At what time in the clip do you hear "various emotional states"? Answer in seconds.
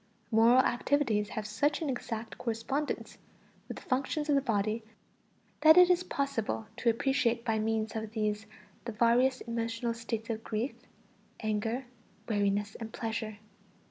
8.93-10.31